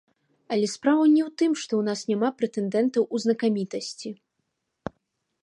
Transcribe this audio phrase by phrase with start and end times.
[0.53, 4.09] Але справа не ў тым, што ў нас няма прэтэндэнтаў у знакамітасці.